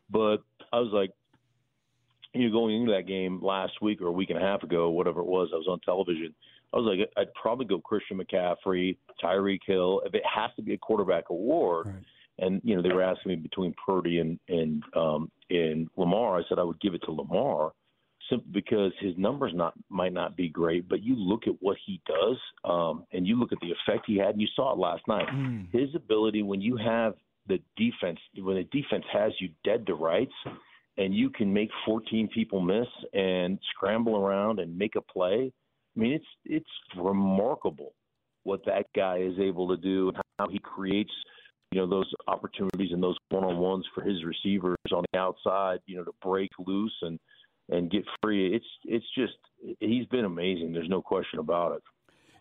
But 0.09 0.37
I 0.71 0.79
was 0.79 0.91
like, 0.93 1.09
you 2.33 2.47
know, 2.47 2.51
going 2.51 2.75
into 2.75 2.91
that 2.91 3.07
game 3.07 3.41
last 3.41 3.81
week 3.81 4.01
or 4.01 4.07
a 4.07 4.11
week 4.11 4.29
and 4.29 4.37
a 4.37 4.45
half 4.45 4.61
ago, 4.61 4.89
whatever 4.89 5.21
it 5.21 5.25
was, 5.25 5.49
I 5.53 5.57
was 5.57 5.67
on 5.67 5.79
television. 5.79 6.35
I 6.75 6.79
was 6.79 6.97
like, 6.97 7.09
I'd 7.15 7.33
probably 7.33 7.65
go 7.65 7.79
Christian 7.79 8.19
McCaffrey, 8.19 8.97
Tyreek 9.23 9.61
Hill. 9.65 10.01
If 10.05 10.13
it 10.13 10.23
has 10.25 10.51
to 10.57 10.61
be 10.61 10.73
a 10.73 10.77
quarterback 10.77 11.29
award, 11.29 11.87
right. 11.87 11.95
and 12.39 12.61
you 12.65 12.75
know, 12.75 12.81
they 12.81 12.93
were 12.93 13.03
asking 13.03 13.29
me 13.29 13.35
between 13.37 13.73
Purdy 13.85 14.19
and 14.19 14.37
and 14.49 14.83
um, 14.95 15.31
and 15.49 15.87
Lamar, 15.95 16.37
I 16.37 16.43
said 16.49 16.59
I 16.59 16.63
would 16.63 16.81
give 16.81 16.93
it 16.93 17.01
to 17.05 17.11
Lamar 17.11 17.71
simply 18.29 18.51
because 18.51 18.91
his 18.99 19.13
numbers 19.17 19.53
not 19.55 19.73
might 19.89 20.13
not 20.13 20.35
be 20.35 20.49
great, 20.49 20.89
but 20.89 21.01
you 21.01 21.15
look 21.15 21.47
at 21.47 21.53
what 21.61 21.77
he 21.85 22.01
does, 22.05 22.37
um, 22.65 23.05
and 23.13 23.25
you 23.25 23.39
look 23.39 23.51
at 23.51 23.59
the 23.61 23.71
effect 23.71 24.05
he 24.05 24.17
had, 24.17 24.29
and 24.31 24.41
you 24.41 24.47
saw 24.55 24.73
it 24.73 24.77
last 24.77 25.03
night. 25.07 25.27
Mm. 25.27 25.67
His 25.71 25.93
ability 25.95 26.41
when 26.43 26.61
you 26.61 26.77
have 26.77 27.13
the 27.47 27.59
defense, 27.77 28.19
when 28.37 28.57
the 28.57 28.63
defense 28.63 29.05
has 29.13 29.31
you 29.39 29.49
dead 29.63 29.85
to 29.87 29.93
rights, 29.93 30.33
and 30.97 31.13
you 31.13 31.29
can 31.29 31.53
make 31.53 31.69
14 31.85 32.29
people 32.33 32.61
miss 32.61 32.87
and 33.13 33.59
scramble 33.75 34.17
around 34.17 34.59
and 34.59 34.77
make 34.77 34.95
a 34.95 35.01
play. 35.01 35.51
I 35.95 35.99
mean, 35.99 36.13
it's 36.13 36.25
it's 36.45 36.69
remarkable 36.97 37.93
what 38.43 38.65
that 38.65 38.85
guy 38.95 39.17
is 39.17 39.39
able 39.39 39.67
to 39.69 39.77
do 39.77 40.09
and 40.09 40.17
how 40.39 40.47
he 40.47 40.59
creates 40.59 41.11
you 41.71 41.81
know 41.81 41.87
those 41.87 42.11
opportunities 42.27 42.91
and 42.91 43.01
those 43.01 43.17
one 43.29 43.43
on 43.43 43.57
ones 43.57 43.85
for 43.93 44.03
his 44.03 44.23
receivers 44.23 44.77
on 44.93 45.03
the 45.11 45.19
outside, 45.19 45.79
you 45.87 45.97
know, 45.97 46.03
to 46.03 46.13
break 46.21 46.49
loose 46.65 46.95
and 47.01 47.19
and 47.69 47.91
get 47.91 48.03
free. 48.21 48.55
It's 48.55 48.65
it's 48.85 49.05
just 49.17 49.33
he's 49.79 50.05
been 50.07 50.25
amazing. 50.25 50.73
There's 50.73 50.89
no 50.89 51.01
question 51.01 51.39
about 51.39 51.75
it. 51.75 51.83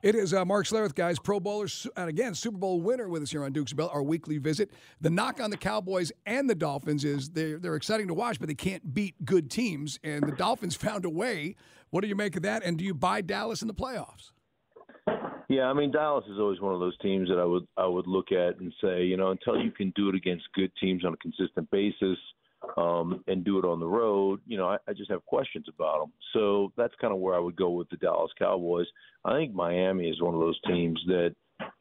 It 0.05 0.15
is 0.15 0.35
uh, 0.35 0.45
Mark 0.45 0.67
Schlereth, 0.67 0.95
guys, 0.95 1.19
Pro 1.19 1.41
Bowlers, 1.41 1.87
and 1.97 2.11
again, 2.11 2.35
Super 2.35 2.59
Bowl 2.59 2.83
winner 2.83 3.09
with 3.09 3.23
us 3.23 3.31
here 3.31 3.43
on 3.43 3.53
Duke's 3.53 3.73
Bell, 3.73 3.89
our 3.91 4.03
weekly 4.03 4.37
visit. 4.37 4.71
The 5.01 5.09
knock 5.09 5.41
on 5.41 5.49
the 5.49 5.57
Cowboys 5.57 6.13
and 6.27 6.49
the 6.49 6.55
Dolphins 6.55 7.07
is 7.07 7.31
they're, 7.31 7.59
they're 7.59 7.75
exciting 7.75 8.09
to 8.09 8.15
watch, 8.15 8.39
but 8.39 8.49
they 8.49 8.55
can't 8.55 8.93
beat 8.93 9.25
good 9.25 9.51
teams, 9.51 9.99
and 10.05 10.23
the 10.23 10.33
Dolphins 10.33 10.77
found 10.77 11.07
a 11.07 11.09
way. 11.09 11.57
What 11.89 12.03
do 12.03 12.09
you 12.09 12.17
make 12.17 12.37
of 12.37 12.43
that, 12.43 12.63
and 12.63 12.77
do 12.77 12.85
you 12.85 12.93
buy 12.93 13.23
Dallas 13.23 13.63
in 13.63 13.67
the 13.67 13.73
playoffs? 13.73 14.33
Yeah, 15.49 15.71
I 15.71 15.73
mean 15.73 15.91
Dallas 15.91 16.27
is 16.31 16.39
always 16.39 16.61
one 16.61 16.75
of 16.75 16.81
those 16.81 16.99
teams 16.99 17.31
that 17.31 17.39
I 17.39 17.45
would 17.47 17.67
I 17.79 17.87
would 17.87 18.07
look 18.07 18.31
at 18.31 18.59
and 18.59 18.75
say, 18.83 19.05
you 19.05 19.17
know, 19.17 19.31
until 19.31 19.59
you 19.59 19.71
can 19.71 19.91
do 19.97 20.11
it 20.11 20.15
against 20.15 20.45
good 20.55 20.71
teams 20.83 21.03
on 21.07 21.15
a 21.15 21.17
consistent 21.17 21.71
basis– 21.71 22.19
um, 22.77 23.23
and 23.27 23.45
do 23.45 23.59
it 23.59 23.65
on 23.65 23.81
the 23.81 23.87
road, 23.87 24.41
you 24.47 24.57
know, 24.57 24.69
I, 24.69 24.79
I 24.89 24.93
just 24.93 25.11
have 25.11 25.25
questions 25.25 25.67
about 25.69 26.01
them. 26.01 26.13
So 26.33 26.73
that's 26.77 26.95
kind 27.01 27.13
of 27.13 27.21
where 27.21 27.35
I 27.35 27.39
would 27.39 27.57
go 27.57 27.71
with 27.71 27.89
the 27.91 27.97
Dallas 27.97 28.33
Cowboys. 28.39 28.87
I 29.25 29.35
think 29.35 29.55
Miami 29.55 30.09
is 30.09 30.21
one 30.21 30.35
of 30.35 30.41
those 30.41 30.61
teams 30.67 31.01
that 31.07 31.35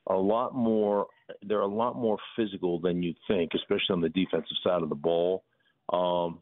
a 0.08 0.16
lot 0.16 0.54
more. 0.56 1.08
They're 1.42 1.62
a 1.62 1.68
lot 1.68 1.96
more 1.96 2.18
physical 2.36 2.80
than 2.80 3.02
you 3.02 3.14
think, 3.28 3.52
especially 3.56 3.94
on 3.94 4.02
the 4.02 4.10
defensive 4.10 4.58
side 4.64 4.84
of 4.84 4.90
the 4.90 4.96
ball. 4.96 5.44
Um, 5.92 6.40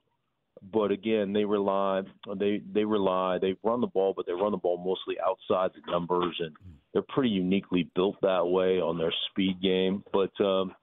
but 0.72 0.92
again, 0.92 1.34
they 1.34 1.46
rely 1.46 2.02
they 2.38 2.62
they 2.72 2.86
rely 2.86 3.40
they 3.40 3.56
run 3.64 3.82
the 3.82 3.88
ball, 3.88 4.14
but 4.16 4.26
they 4.26 4.34
run 4.34 4.52
the 4.52 4.58
ball 4.58 4.78
mostly 4.78 5.16
outside 5.26 5.72
the 5.74 5.92
numbers, 5.92 6.36
and 6.40 6.56
they're 6.94 7.02
pretty 7.02 7.30
uniquely 7.30 7.90
built 7.96 8.18
that 8.22 8.46
way 8.46 8.80
on 8.80 8.98
their 8.98 9.14
speed 9.30 9.62
game. 9.62 10.04
But 10.14 10.32
um, 10.44 10.74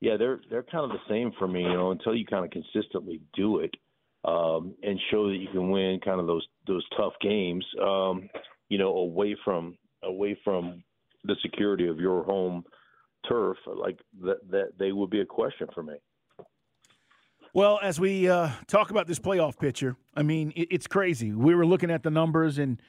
yeah, 0.00 0.16
they're 0.16 0.40
they're 0.50 0.62
kind 0.62 0.84
of 0.84 0.90
the 0.90 1.08
same 1.08 1.32
for 1.38 1.46
me, 1.46 1.62
you 1.62 1.72
know, 1.72 1.90
until 1.90 2.14
you 2.14 2.24
kind 2.24 2.44
of 2.44 2.50
consistently 2.50 3.20
do 3.34 3.58
it 3.58 3.74
um, 4.24 4.74
and 4.82 4.98
show 5.10 5.28
that 5.28 5.36
you 5.36 5.48
can 5.52 5.70
win 5.70 6.00
kind 6.04 6.20
of 6.20 6.26
those 6.26 6.46
those 6.66 6.84
tough 6.96 7.12
games, 7.20 7.64
um, 7.82 8.28
you 8.68 8.78
know, 8.78 8.96
away 8.96 9.36
from 9.44 9.76
away 10.02 10.38
from 10.42 10.82
the 11.24 11.36
security 11.42 11.86
of 11.86 11.98
your 11.98 12.24
home 12.24 12.64
turf, 13.28 13.58
like 13.66 13.98
that 14.22 14.38
that 14.50 14.72
they 14.78 14.92
would 14.92 15.10
be 15.10 15.20
a 15.20 15.26
question 15.26 15.66
for 15.74 15.82
me. 15.82 15.94
Well, 17.52 17.80
as 17.82 17.98
we 17.98 18.28
uh, 18.28 18.50
talk 18.68 18.90
about 18.90 19.08
this 19.08 19.18
playoff 19.18 19.58
picture, 19.58 19.96
I 20.14 20.22
mean, 20.22 20.52
it, 20.54 20.68
it's 20.70 20.86
crazy. 20.86 21.32
We 21.32 21.54
were 21.54 21.66
looking 21.66 21.90
at 21.90 22.04
the 22.04 22.10
numbers 22.10 22.58
and 22.58 22.80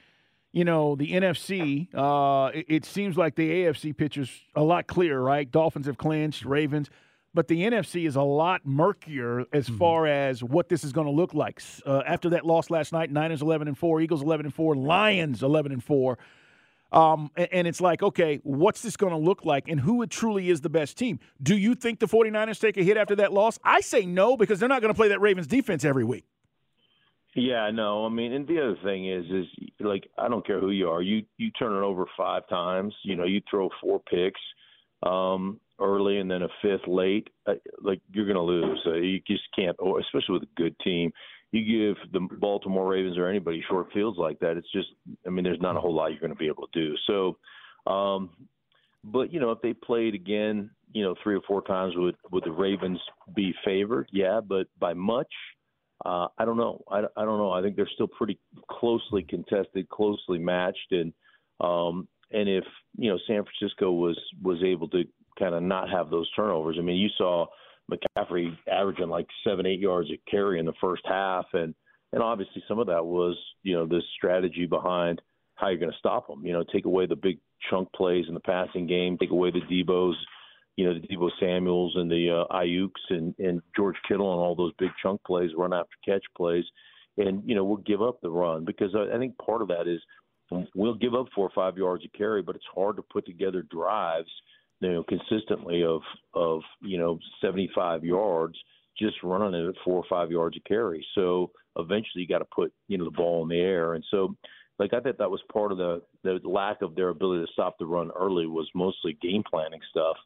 you 0.52 0.64
know, 0.64 0.94
the 0.94 1.12
NFC, 1.12 1.88
uh, 1.94 2.50
it, 2.54 2.66
it, 2.68 2.84
seems 2.84 3.16
like 3.16 3.34
the 3.34 3.50
AFC 3.50 3.96
picture's 3.96 4.30
a 4.54 4.62
lot 4.62 4.86
clearer, 4.86 5.22
right? 5.22 5.50
Dolphins 5.50 5.86
have 5.86 5.96
clinched, 5.96 6.44
Ravens, 6.44 6.90
but 7.32 7.48
the 7.48 7.62
NFC 7.62 8.06
is 8.06 8.16
a 8.16 8.22
lot 8.22 8.60
murkier 8.64 9.46
as 9.52 9.66
mm-hmm. 9.66 9.78
far 9.78 10.06
as 10.06 10.42
what 10.42 10.68
this 10.68 10.84
is 10.84 10.92
going 10.92 11.06
to 11.06 11.12
look 11.12 11.32
like. 11.32 11.62
Uh, 11.86 12.02
after 12.06 12.30
that 12.30 12.44
loss 12.44 12.68
last 12.68 12.92
night, 12.92 13.10
Niners 13.10 13.40
11 13.40 13.66
and 13.66 13.78
4, 13.78 14.02
Eagles 14.02 14.22
11 14.22 14.46
and 14.46 14.54
4, 14.54 14.76
Lions 14.76 15.42
11 15.42 15.72
and 15.72 15.82
4. 15.82 16.18
Um, 16.92 17.30
and, 17.36 17.48
and 17.50 17.66
it's 17.66 17.80
like, 17.80 18.02
okay, 18.02 18.38
what's 18.42 18.82
this 18.82 18.98
going 18.98 19.12
to 19.12 19.18
look 19.18 19.46
like 19.46 19.68
and 19.68 19.80
who 19.80 20.02
it 20.02 20.10
truly 20.10 20.50
is 20.50 20.60
the 20.60 20.68
best 20.68 20.98
team? 20.98 21.18
Do 21.42 21.56
you 21.56 21.74
think 21.74 22.00
the 22.00 22.06
49ers 22.06 22.60
take 22.60 22.76
a 22.76 22.82
hit 22.82 22.98
after 22.98 23.16
that 23.16 23.32
loss? 23.32 23.58
I 23.64 23.80
say 23.80 24.04
no 24.04 24.36
because 24.36 24.60
they're 24.60 24.68
not 24.68 24.82
going 24.82 24.92
to 24.92 24.96
play 24.96 25.08
that 25.08 25.20
Ravens 25.22 25.46
defense 25.46 25.84
every 25.86 26.04
week. 26.04 26.26
Yeah, 27.34 27.70
no. 27.72 28.04
I 28.04 28.10
mean, 28.10 28.32
and 28.32 28.46
the 28.46 28.60
other 28.60 28.76
thing 28.84 29.08
is, 29.10 29.24
is 29.30 29.46
like 29.80 30.08
I 30.18 30.28
don't 30.28 30.46
care 30.46 30.60
who 30.60 30.70
you 30.70 30.88
are. 30.90 31.00
You 31.00 31.24
you 31.38 31.50
turn 31.52 31.72
it 31.72 31.84
over 31.84 32.06
five 32.16 32.46
times. 32.48 32.94
You 33.04 33.16
know, 33.16 33.24
you 33.24 33.40
throw 33.50 33.70
four 33.80 34.00
picks 34.00 34.40
um, 35.02 35.58
early 35.80 36.18
and 36.18 36.30
then 36.30 36.42
a 36.42 36.48
fifth 36.60 36.86
late. 36.86 37.28
Uh, 37.46 37.54
like 37.80 38.00
you're 38.12 38.26
going 38.26 38.36
to 38.36 38.42
lose. 38.42 38.80
Uh, 38.86 38.94
you 38.94 39.20
just 39.26 39.44
can't, 39.56 39.76
or 39.78 39.98
especially 40.00 40.34
with 40.34 40.42
a 40.42 40.54
good 40.56 40.78
team. 40.80 41.10
You 41.52 41.94
give 41.94 42.12
the 42.12 42.36
Baltimore 42.36 42.88
Ravens 42.88 43.18
or 43.18 43.28
anybody 43.28 43.62
short 43.68 43.92
fields 43.92 44.18
like 44.18 44.38
that. 44.40 44.56
It's 44.56 44.72
just, 44.72 44.88
I 45.26 45.30
mean, 45.30 45.44
there's 45.44 45.60
not 45.60 45.76
a 45.76 45.80
whole 45.80 45.94
lot 45.94 46.10
you're 46.10 46.20
going 46.20 46.32
to 46.32 46.36
be 46.36 46.46
able 46.46 46.66
to 46.66 46.80
do. 46.80 46.94
So, 47.06 47.90
um, 47.90 48.30
but 49.04 49.32
you 49.32 49.40
know, 49.40 49.50
if 49.50 49.60
they 49.60 49.74
played 49.74 50.14
again, 50.14 50.70
you 50.92 51.02
know, 51.02 51.14
three 51.22 51.34
or 51.34 51.42
four 51.46 51.62
times, 51.62 51.94
would 51.96 52.16
would 52.30 52.44
the 52.44 52.52
Ravens 52.52 53.00
be 53.34 53.54
favored? 53.64 54.08
Yeah, 54.12 54.40
but 54.46 54.66
by 54.78 54.92
much. 54.94 55.32
Uh, 56.04 56.28
I 56.38 56.44
don't 56.44 56.56
know. 56.56 56.82
I, 56.90 57.00
I 57.16 57.24
don't 57.24 57.38
know. 57.38 57.52
I 57.52 57.62
think 57.62 57.76
they're 57.76 57.88
still 57.94 58.08
pretty 58.08 58.38
closely 58.68 59.22
contested, 59.22 59.88
closely 59.88 60.38
matched, 60.38 60.90
and 60.90 61.12
um, 61.60 62.08
and 62.32 62.48
if 62.48 62.64
you 62.96 63.10
know 63.10 63.18
San 63.26 63.44
Francisco 63.44 63.92
was 63.92 64.18
was 64.42 64.62
able 64.64 64.88
to 64.88 65.04
kind 65.38 65.54
of 65.54 65.62
not 65.62 65.88
have 65.90 66.10
those 66.10 66.30
turnovers. 66.34 66.76
I 66.78 66.82
mean, 66.82 66.96
you 66.96 67.08
saw 67.16 67.46
McCaffrey 67.90 68.56
averaging 68.70 69.08
like 69.08 69.26
seven, 69.46 69.66
eight 69.66 69.80
yards 69.80 70.10
a 70.10 70.30
carry 70.30 70.58
in 70.58 70.66
the 70.66 70.72
first 70.80 71.02
half, 71.04 71.46
and 71.52 71.74
and 72.12 72.22
obviously 72.22 72.62
some 72.66 72.78
of 72.78 72.86
that 72.88 73.04
was 73.04 73.36
you 73.62 73.74
know 73.74 73.86
this 73.86 74.04
strategy 74.16 74.66
behind 74.66 75.20
how 75.54 75.68
you're 75.68 75.78
going 75.78 75.92
to 75.92 75.98
stop 75.98 76.26
them. 76.26 76.44
You 76.44 76.52
know, 76.52 76.64
take 76.72 76.84
away 76.84 77.06
the 77.06 77.16
big 77.16 77.38
chunk 77.70 77.92
plays 77.92 78.24
in 78.28 78.34
the 78.34 78.40
passing 78.40 78.86
game, 78.86 79.18
take 79.18 79.30
away 79.30 79.50
the 79.50 79.60
Deebo's 79.60 80.16
you 80.76 80.86
know, 80.86 80.94
the 80.94 81.06
Deebo 81.06 81.30
Samuels 81.38 81.92
and 81.96 82.10
the 82.10 82.44
uh, 82.48 82.54
Aiyuks 82.54 82.90
and, 83.10 83.34
and 83.38 83.60
George 83.76 83.96
Kittle 84.08 84.32
and 84.32 84.40
all 84.40 84.54
those 84.54 84.72
big 84.78 84.90
chunk 85.02 85.22
plays, 85.24 85.50
run 85.56 85.72
after 85.72 85.94
catch 86.04 86.24
plays. 86.36 86.64
And, 87.18 87.42
you 87.46 87.54
know, 87.54 87.64
we'll 87.64 87.78
give 87.78 88.00
up 88.00 88.20
the 88.22 88.30
run 88.30 88.64
because 88.64 88.94
I, 88.94 89.14
I 89.14 89.18
think 89.18 89.36
part 89.36 89.60
of 89.60 89.68
that 89.68 89.86
is 89.86 90.00
we'll 90.74 90.94
give 90.94 91.14
up 91.14 91.26
four 91.34 91.46
or 91.46 91.52
five 91.54 91.76
yards 91.76 92.04
a 92.04 92.16
carry, 92.16 92.40
but 92.40 92.56
it's 92.56 92.64
hard 92.74 92.96
to 92.96 93.02
put 93.02 93.26
together 93.26 93.62
drives, 93.70 94.30
you 94.80 94.92
know, 94.92 95.04
consistently 95.04 95.84
of, 95.84 96.00
of, 96.34 96.62
you 96.80 96.96
know, 96.96 97.18
75 97.42 98.02
yards 98.02 98.54
just 98.98 99.16
running 99.22 99.54
it 99.54 99.68
at 99.68 99.74
four 99.84 99.96
or 99.96 100.04
five 100.08 100.30
yards 100.30 100.56
a 100.56 100.68
carry. 100.68 101.04
So 101.14 101.50
eventually 101.76 102.22
you 102.22 102.28
got 102.28 102.38
to 102.38 102.46
put, 102.54 102.72
you 102.88 102.96
know, 102.96 103.04
the 103.04 103.10
ball 103.10 103.42
in 103.42 103.48
the 103.48 103.60
air. 103.60 103.94
And 103.94 104.04
so, 104.10 104.34
like 104.78 104.94
I 104.94 105.00
thought 105.00 105.18
that 105.18 105.30
was 105.30 105.40
part 105.52 105.70
of 105.70 105.78
the 105.78 106.02
the 106.24 106.40
lack 106.44 106.82
of 106.82 106.94
their 106.94 107.10
ability 107.10 107.44
to 107.44 107.52
stop 107.52 107.76
the 107.78 107.86
run 107.86 108.10
early 108.18 108.46
was 108.46 108.68
mostly 108.74 109.16
game 109.20 109.42
planning 109.48 109.80
stuff 109.90 110.16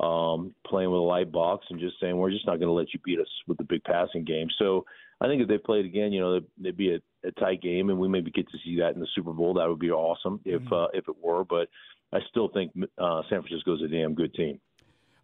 um, 0.00 0.54
playing 0.66 0.90
with 0.90 0.98
a 0.98 1.02
light 1.02 1.32
box 1.32 1.66
and 1.70 1.80
just 1.80 1.98
saying 2.00 2.16
we're 2.16 2.30
just 2.30 2.46
not 2.46 2.58
going 2.58 2.68
to 2.68 2.72
let 2.72 2.92
you 2.94 3.00
beat 3.04 3.18
us 3.18 3.28
with 3.46 3.58
the 3.58 3.64
big 3.64 3.82
passing 3.84 4.24
game. 4.24 4.48
So 4.58 4.84
I 5.20 5.26
think 5.26 5.42
if 5.42 5.48
they 5.48 5.58
played 5.58 5.84
again, 5.84 6.12
you 6.12 6.20
know, 6.20 6.40
it'd 6.60 6.76
be 6.76 6.94
a, 6.94 7.26
a 7.26 7.32
tight 7.32 7.60
game, 7.60 7.90
and 7.90 7.98
we 7.98 8.08
maybe 8.08 8.30
get 8.30 8.48
to 8.50 8.58
see 8.64 8.78
that 8.78 8.94
in 8.94 9.00
the 9.00 9.08
Super 9.14 9.32
Bowl. 9.32 9.54
That 9.54 9.68
would 9.68 9.80
be 9.80 9.90
awesome 9.90 10.40
if 10.44 10.62
mm-hmm. 10.62 10.72
uh, 10.72 10.86
if 10.94 11.08
it 11.08 11.16
were. 11.20 11.44
But 11.44 11.68
I 12.12 12.20
still 12.30 12.48
think 12.48 12.72
uh, 12.98 13.22
San 13.28 13.42
Francisco 13.42 13.74
is 13.74 13.82
a 13.82 13.88
damn 13.88 14.14
good 14.14 14.32
team. 14.34 14.60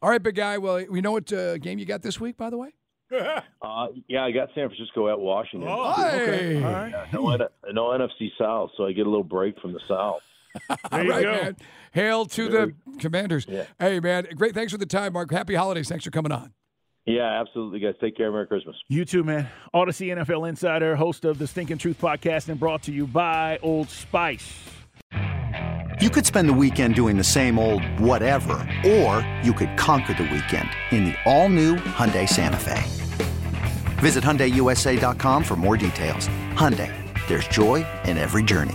All 0.02 0.10
right, 0.10 0.22
big 0.22 0.34
guy. 0.34 0.58
Well, 0.58 0.84
we 0.90 1.00
know 1.00 1.12
what 1.12 1.32
uh, 1.32 1.56
game 1.58 1.78
you 1.78 1.86
got 1.86 2.02
this 2.02 2.20
week, 2.20 2.36
by 2.36 2.50
the 2.50 2.58
way. 2.58 2.74
uh, 3.62 3.86
yeah, 4.08 4.24
I 4.24 4.32
got 4.32 4.48
San 4.54 4.68
Francisco 4.68 5.08
at 5.08 5.18
Washington. 5.18 5.68
Oh, 5.70 5.92
hey. 5.92 6.22
okay. 6.22 6.64
All 6.64 6.72
right. 6.72 6.90
Yeah, 6.90 7.06
no, 7.12 7.48
no 7.72 7.82
NFC 7.90 8.30
South, 8.36 8.70
so 8.76 8.86
I 8.86 8.92
get 8.92 9.06
a 9.06 9.10
little 9.10 9.24
break 9.24 9.60
from 9.60 9.72
the 9.72 9.80
South. 9.88 10.20
There 10.90 11.04
you 11.04 11.10
right, 11.10 11.22
go. 11.22 11.32
man. 11.32 11.56
Hail 11.92 12.26
to 12.26 12.48
the 12.48 12.74
Commanders. 12.98 13.46
Yeah. 13.48 13.64
Hey, 13.78 14.00
man. 14.00 14.26
Great. 14.36 14.54
Thanks 14.54 14.72
for 14.72 14.78
the 14.78 14.86
time, 14.86 15.12
Mark. 15.12 15.30
Happy 15.30 15.54
holidays. 15.54 15.88
Thanks 15.88 16.04
for 16.04 16.10
coming 16.10 16.32
on. 16.32 16.52
Yeah, 17.06 17.40
absolutely, 17.40 17.80
guys. 17.80 17.94
Take 18.00 18.16
care. 18.16 18.32
Merry 18.32 18.46
Christmas. 18.46 18.76
You 18.88 19.04
too, 19.04 19.24
man. 19.24 19.48
Audacy 19.74 20.06
NFL 20.16 20.48
Insider, 20.48 20.96
host 20.96 21.24
of 21.24 21.38
the 21.38 21.46
Stinking 21.46 21.78
Truth 21.78 22.00
podcast, 22.00 22.48
and 22.48 22.58
brought 22.58 22.82
to 22.84 22.92
you 22.92 23.06
by 23.06 23.58
Old 23.62 23.90
Spice. 23.90 24.50
You 26.00 26.10
could 26.10 26.26
spend 26.26 26.48
the 26.48 26.52
weekend 26.54 26.94
doing 26.94 27.16
the 27.16 27.24
same 27.24 27.58
old 27.58 27.84
whatever, 28.00 28.54
or 28.86 29.26
you 29.42 29.52
could 29.52 29.76
conquer 29.76 30.14
the 30.14 30.24
weekend 30.24 30.68
in 30.90 31.04
the 31.04 31.14
all-new 31.24 31.76
Hyundai 31.76 32.28
Santa 32.28 32.56
Fe. 32.58 32.82
Visit 34.00 34.24
HyundaiUSA.com 34.24 35.44
for 35.44 35.56
more 35.56 35.76
details. 35.76 36.26
Hyundai, 36.54 36.92
there's 37.28 37.46
joy 37.48 37.86
in 38.06 38.18
every 38.18 38.42
journey. 38.42 38.74